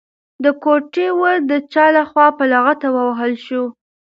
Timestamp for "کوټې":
0.63-1.07